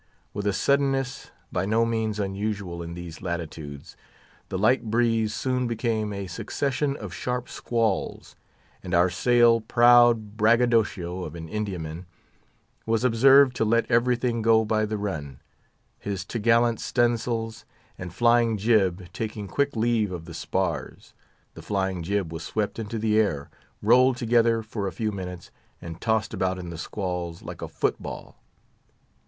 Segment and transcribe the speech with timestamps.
[0.33, 3.95] With a suddenness by no means unusual in these latitudes,
[4.49, 8.35] the light breeze soon became a succession of sharp squalls,
[8.81, 12.07] and our sail proud braggadacio of an India man
[12.87, 15.39] was observed to let everything go by the run,
[15.99, 17.63] his t' gallant stun' sails
[17.95, 21.13] and flying jib taking quick leave of the spars;
[21.53, 23.51] the flying jib was swept into the air,
[23.83, 28.01] rolled together for a few minutes, and tossed about in the squalls like a foot
[28.01, 28.39] ball.